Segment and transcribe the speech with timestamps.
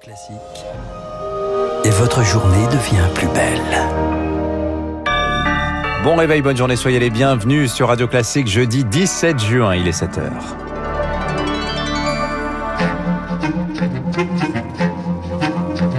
[0.00, 0.34] Classique.
[1.84, 3.60] Et votre journée devient plus belle.
[6.04, 9.90] Bon réveil, bonne journée, soyez les bienvenus sur Radio Classique jeudi 17 juin, il est
[9.90, 10.30] 7h.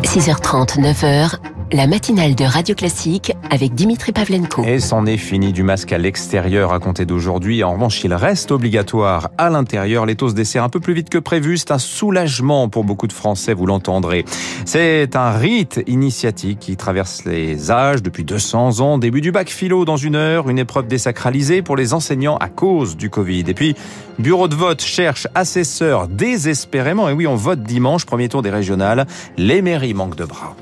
[0.04, 1.36] –6h30, 9h,
[1.74, 4.64] la matinale de Radio Classique avec Dimitri Pavlenko.
[4.66, 7.64] Et c'en est fini du masque à l'extérieur à compter d'aujourd'hui.
[7.64, 10.06] En revanche, il reste obligatoire à l'intérieur.
[10.06, 11.58] Les taux se desserrent un peu plus vite que prévu.
[11.58, 14.26] C'est un soulagement pour beaucoup de Français, vous l'entendrez.
[14.66, 18.98] C'est un rite initiatique qui traverse les âges depuis 200 ans.
[18.98, 22.98] Début du bac philo dans une heure, une épreuve désacralisée pour les enseignants à cause
[22.98, 23.46] du Covid.
[23.48, 23.76] Et puis,
[24.20, 27.08] bureau de vote cherche assesseurs désespérément.
[27.08, 29.08] Et oui, on vote dimanche, premier tour des régionales.
[29.38, 30.56] Les mairies manquent de bras.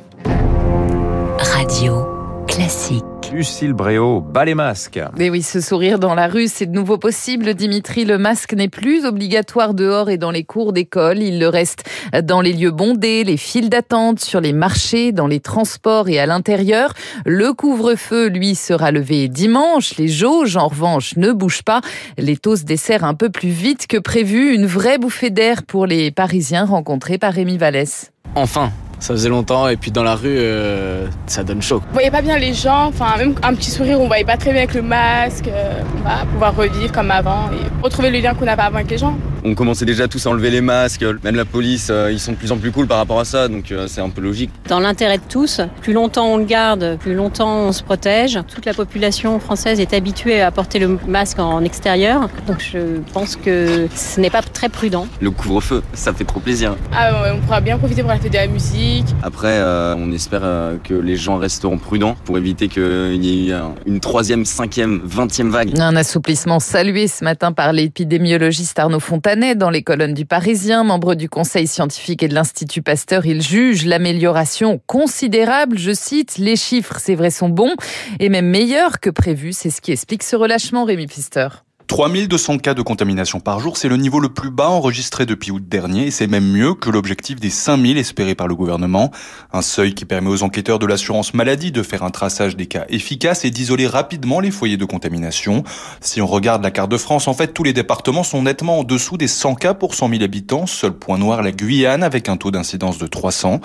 [1.42, 2.06] Radio
[2.48, 3.06] classique.
[3.32, 5.00] Lucille Bréau, bas les masques.
[5.18, 7.54] Mais oui, ce sourire dans la rue, c'est de nouveau possible.
[7.54, 11.20] Dimitri, le masque n'est plus obligatoire dehors et dans les cours d'école.
[11.20, 11.90] Il le reste
[12.24, 16.26] dans les lieux bondés, les files d'attente, sur les marchés, dans les transports et à
[16.26, 16.94] l'intérieur.
[17.26, 19.96] Le couvre-feu, lui, sera levé dimanche.
[19.96, 21.80] Les jauges, en revanche, ne bougent pas.
[22.18, 24.54] Les taux se desserrent un peu plus vite que prévu.
[24.54, 28.12] Une vraie bouffée d'air pour les Parisiens rencontrés par Rémi Vallès.
[28.36, 31.82] Enfin, ça faisait longtemps et puis dans la rue, euh, ça donne chaud.
[31.92, 34.52] On voyait pas bien les gens, enfin même un petit sourire, on voyait pas très
[34.52, 35.48] bien avec le masque.
[35.48, 38.92] Euh, on va pouvoir revivre comme avant et retrouver le lien qu'on avait avant avec
[38.92, 39.18] les gens.
[39.46, 42.38] On commençait déjà tous à enlever les masques, même la police, euh, ils sont de
[42.38, 44.52] plus en plus cool par rapport à ça, donc c'est un peu logique.
[44.68, 48.40] Dans l'intérêt de tous, plus longtemps on le garde, plus longtemps on se protège.
[48.54, 53.38] Toute la population française est habituée à porter le masque en extérieur, donc je pense
[53.38, 55.08] que ce n'est pas très prudent.
[55.22, 56.76] Le couvre-feu, ça fait trop plaisir.
[56.94, 58.89] Ah ouais, on pourra bien profiter pour la fête de la musique
[59.22, 63.56] après, euh, on espère euh, que les gens resteront prudents pour éviter qu'il y ait
[63.86, 65.80] une troisième, cinquième, vingtième vague.
[65.80, 71.16] Un assouplissement salué ce matin par l'épidémiologiste Arnaud Fontanet dans les colonnes du Parisien, membre
[71.16, 73.26] du Conseil scientifique et de l'Institut Pasteur.
[73.26, 75.78] Il juge l'amélioration considérable.
[75.78, 77.76] Je cite, les chiffres, c'est vrai, sont bons
[78.20, 79.54] et même meilleurs que prévu.
[79.54, 81.48] C'est ce qui explique ce relâchement, Rémi Pfister.
[81.90, 85.68] 3200 cas de contamination par jour, c'est le niveau le plus bas enregistré depuis août
[85.68, 89.10] dernier et c'est même mieux que l'objectif des 5000 espérés par le gouvernement.
[89.54, 92.86] Un seuil qui permet aux enquêteurs de l'assurance maladie de faire un traçage des cas
[92.90, 95.64] efficaces et d'isoler rapidement les foyers de contamination.
[96.00, 98.84] Si on regarde la carte de France, en fait, tous les départements sont nettement en
[98.84, 100.68] dessous des 100 cas pour 100 000 habitants.
[100.68, 103.62] Seul point noir, la Guyane avec un taux d'incidence de 300.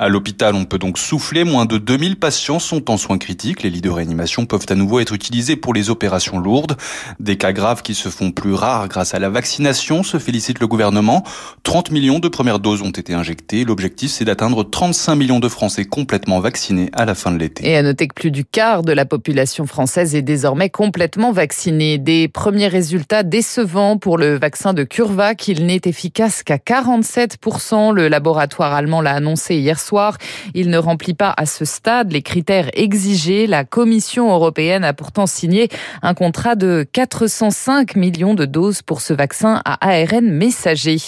[0.00, 1.44] À l'hôpital, on peut donc souffler.
[1.44, 3.62] Moins de 2000 patients sont en soins critiques.
[3.62, 6.76] Les lits de réanimation peuvent à nouveau être utilisés pour les opérations lourdes.
[7.20, 10.66] Des cas graves qui se font plus rares grâce à la vaccination, se félicite le
[10.66, 11.22] gouvernement.
[11.62, 13.64] 30 millions de premières doses ont été injectées.
[13.64, 17.68] L'objectif, c'est d'atteindre 35 millions de Français complètement vaccinés à la fin de l'été.
[17.68, 21.98] Et à noter que plus du quart de la population française est désormais complètement vaccinée.
[21.98, 25.48] Des premiers résultats décevants pour le vaccin de CureVac.
[25.48, 27.92] Il n'est efficace qu'à 47%.
[27.92, 30.16] Le laboratoire allemand l'a annoncé hier soir.
[30.54, 33.46] Il ne remplit pas à ce stade les critères exigés.
[33.46, 35.68] La Commission européenne a pourtant signé
[36.02, 40.98] un contrat de 400 5 millions de doses pour ce vaccin à ARN messager.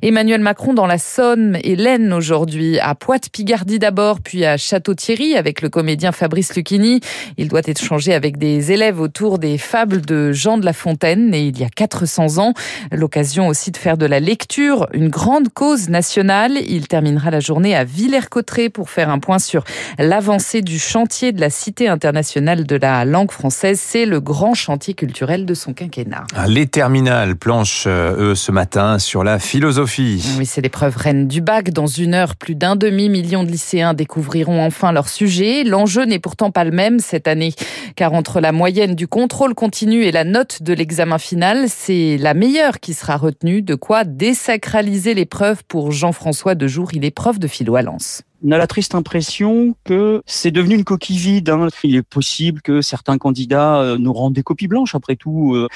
[0.00, 5.60] Emmanuel Macron dans la Somme et l'Aisne aujourd'hui, à Poite-Pigardie d'abord, puis à Château-Thierry avec
[5.60, 7.00] le comédien Fabrice Lucchini.
[7.36, 11.42] Il doit échanger avec des élèves autour des fables de Jean de La Fontaine, et
[11.42, 12.54] il y a 400 ans.
[12.90, 16.56] L'occasion aussi de faire de la lecture une grande cause nationale.
[16.68, 19.62] Il terminera la journée à Villers-Cotterêts pour faire un point sur
[19.98, 23.78] l'avancée du chantier de la Cité internationale de la langue française.
[23.78, 25.97] C'est le grand chantier culturel de son quinquennat.
[26.34, 30.24] Ah, les terminales planchent, euh, eux, ce matin sur la philosophie.
[30.38, 31.70] Oui, c'est l'épreuve reine du bac.
[31.70, 35.64] Dans une heure, plus d'un demi-million de lycéens découvriront enfin leur sujet.
[35.64, 37.52] L'enjeu n'est pourtant pas le même cette année,
[37.96, 42.34] car entre la moyenne du contrôle continu et la note de l'examen final, c'est la
[42.34, 43.62] meilleure qui sera retenue.
[43.62, 46.90] De quoi désacraliser l'épreuve pour Jean-François Dejour.
[46.92, 50.76] Il est prof de philo à Lens on a la triste impression que c'est devenu
[50.76, 51.50] une coquille vide.
[51.50, 51.68] Hein.
[51.82, 54.94] Il est possible que certains candidats euh, nous rendent des copies blanches.
[54.94, 55.68] Après tout, euh.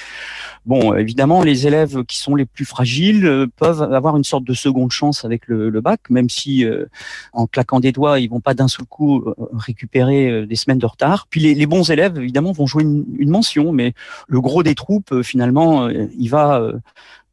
[0.65, 4.55] bon, évidemment, les élèves qui sont les plus fragiles euh, peuvent avoir une sorte de
[4.55, 6.65] seconde chance avec le, bac, même si
[7.33, 11.27] en claquant des doigts, ils vont pas d'un seul coup récupérer des semaines de retard.
[11.29, 13.95] Puis les, bons élèves, évidemment, vont jouer une, une, mention, mais
[14.29, 16.73] le gros des troupes, finalement, il va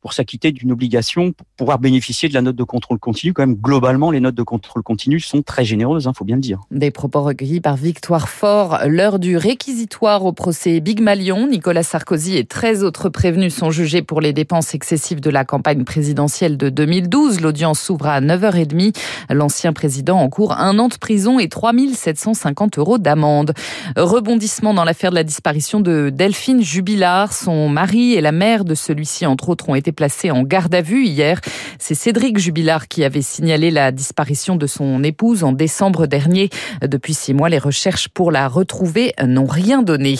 [0.01, 3.33] pour s'acquitter d'une obligation pour pouvoir bénéficier de la note de contrôle continu.
[3.33, 6.35] Quand même, globalement, les notes de contrôle continu sont très généreuses, il hein, faut bien
[6.35, 6.59] le dire.
[6.71, 8.79] Des propos recueillis par Victoire Fort.
[8.85, 11.47] L'heure du réquisitoire au procès Big Malion.
[11.47, 15.83] Nicolas Sarkozy et 13 autres prévenus sont jugés pour les dépenses excessives de la campagne
[15.83, 17.41] présidentielle de 2012.
[17.41, 18.95] L'audience s'ouvre à 9h30.
[19.29, 23.53] L'ancien président encourt un an de prison et 3750 euros d'amende.
[23.95, 27.33] Rebondissement dans l'affaire de la disparition de Delphine Jubilard.
[27.33, 30.75] Son mari et la mère de celui-ci, entre autres, ont été été placé en garde
[30.75, 31.41] à vue hier.
[31.79, 36.49] C'est Cédric Jubilard qui avait signalé la disparition de son épouse en décembre dernier.
[36.81, 40.17] Depuis six mois, les recherches pour la retrouver n'ont rien donné.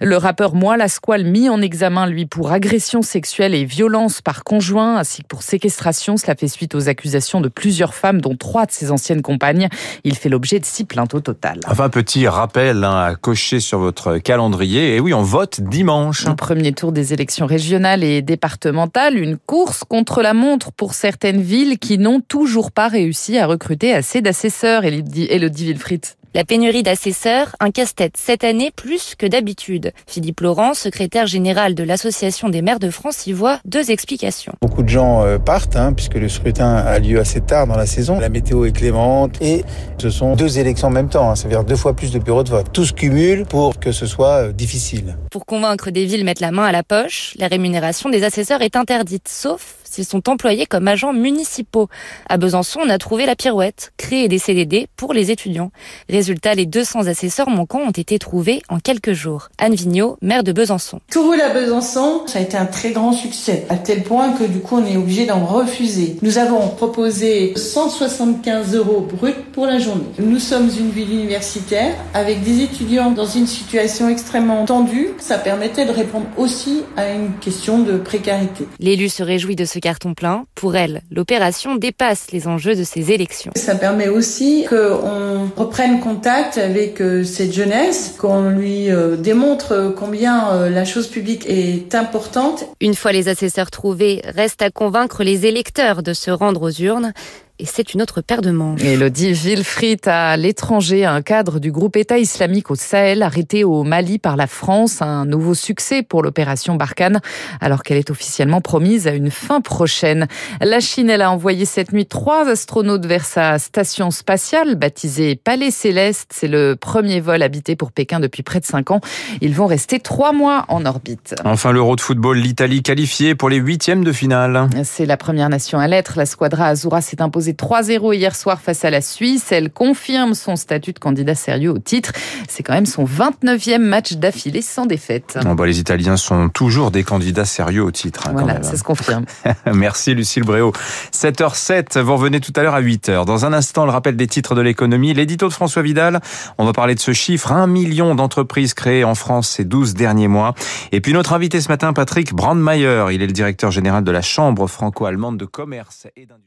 [0.00, 4.96] Le rappeur Moi Lasquale mis en examen, lui, pour agression sexuelle et violence par conjoint,
[4.96, 6.16] ainsi que pour séquestration.
[6.16, 9.68] Cela fait suite aux accusations de plusieurs femmes, dont trois de ses anciennes compagnes.
[10.04, 11.60] Il fait l'objet de six plaintes au total.
[11.68, 14.96] Enfin, petit rappel hein, à cocher sur votre calendrier.
[14.96, 16.24] Et oui, on vote dimanche.
[16.36, 19.09] Premier tour des élections régionales et départementales.
[19.16, 23.92] Une course contre la montre pour certaines villes qui n'ont toujours pas réussi à recruter
[23.92, 24.84] assez d'assesseurs.
[24.84, 26.06] Elodie Wilfried.
[26.32, 29.90] La pénurie d'assesseurs, un casse-tête cette année plus que d'habitude?
[30.06, 34.52] Philippe Laurent, secrétaire général de l'Association des maires de France, y voit deux explications.
[34.62, 37.86] Beaucoup de gens euh, partent, hein, puisque le scrutin a lieu assez tard dans la
[37.86, 38.20] saison.
[38.20, 39.64] La météo est clémente et
[39.98, 41.30] ce sont deux élections en même temps.
[41.30, 42.72] Hein, ça veut dire deux fois plus de bureaux de vote.
[42.72, 45.16] Tout se cumule pour que ce soit euh, difficile.
[45.32, 48.76] Pour convaincre des villes mettre la main à la poche, la rémunération des assesseurs est
[48.76, 51.88] interdite, sauf s'ils sont employés comme agents municipaux.
[52.28, 55.72] À Besançon, on a trouvé la pirouette, créer des CDD pour les étudiants.
[56.08, 59.48] Résultat, les 200 assesseurs manquants ont été trouvés en quelques jours.
[59.58, 61.00] Anne Vigneault, maire de Besançon.
[61.10, 64.44] Tout roule à Besançon, ça a été un très grand succès, à tel point que
[64.44, 66.16] du coup on est obligé d'en refuser.
[66.22, 70.04] Nous avons proposé 175 euros brut pour la journée.
[70.18, 75.08] Nous sommes une ville universitaire avec des étudiants dans une situation extrêmement tendue.
[75.18, 78.68] Ça permettait de répondre aussi à une question de précarité.
[78.78, 80.44] L'élu se réjouit de ce carton plein.
[80.54, 83.52] Pour elle, l'opération dépasse les enjeux de ces élections.
[83.56, 90.50] Ça permet aussi qu'on reprenne contact avec euh, cette jeunesse, qu'on lui euh, démontre combien
[90.50, 92.64] euh, la chose publique est importante.
[92.80, 97.12] Une fois les assesseurs trouvés, reste à convaincre les électeurs de se rendre aux urnes
[97.60, 98.82] et c'est une autre paire de manches.
[98.82, 104.18] Elodie Wilfried à l'étranger, un cadre du groupe État islamique au Sahel arrêté au Mali
[104.18, 107.20] par la France, un nouveau succès pour l'opération Barkhane
[107.60, 110.26] alors qu'elle est officiellement promise à une fin prochaine.
[110.62, 115.70] La Chine, elle a envoyé cette nuit trois astronautes vers sa station spatiale baptisée Palais
[115.70, 116.30] Céleste.
[116.32, 119.02] C'est le premier vol habité pour Pékin depuis près de cinq ans.
[119.42, 121.34] Ils vont rester trois mois en orbite.
[121.44, 124.70] Enfin, l'Euro de football, l'Italie qualifiée pour les huitièmes de finale.
[124.84, 126.14] C'est la première nation à l'être.
[126.16, 129.52] La Squadra Azura s'est imposée 3-0 hier soir face à la Suisse.
[129.52, 132.12] Elle confirme son statut de candidat sérieux au titre.
[132.48, 135.38] C'est quand même son 29e match d'affilée sans défaite.
[135.44, 138.28] Bon, les Italiens sont toujours des candidats sérieux au titre.
[138.28, 139.24] Hein, voilà, ça se confirme.
[139.72, 140.72] Merci Lucille Bréau.
[141.12, 143.24] 7h07, vous revenez tout à l'heure à 8h.
[143.24, 145.14] Dans un instant, le rappel des titres de l'économie.
[145.14, 146.20] L'édito de François Vidal,
[146.58, 147.52] on va parler de ce chiffre.
[147.52, 150.54] Un million d'entreprises créées en France ces 12 derniers mois.
[150.92, 153.06] Et puis notre invité ce matin, Patrick Brandmeier.
[153.12, 156.46] Il est le directeur général de la Chambre franco-allemande de commerce et d'industrie.